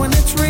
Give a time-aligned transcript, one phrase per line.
[0.00, 0.49] when it's real.